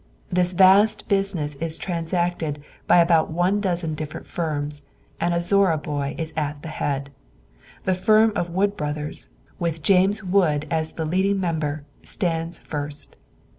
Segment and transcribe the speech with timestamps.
[0.31, 4.81] This vast business is transacted by about one dozen different firms,
[5.19, 7.11] and a Zorra boy is at the head.
[7.83, 9.29] The firm of Wood Brothers,
[9.59, 13.15] with James Wood as the leading member, stands first.